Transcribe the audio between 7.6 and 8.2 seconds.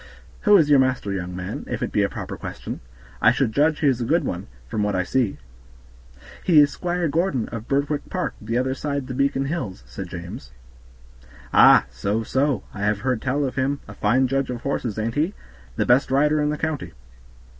Birtwick